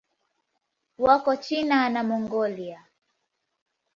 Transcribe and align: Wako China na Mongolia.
Wako 0.97 1.35
China 1.35 1.89
na 1.89 2.03
Mongolia. 2.03 2.85